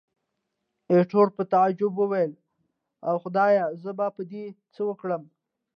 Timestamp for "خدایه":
3.23-3.65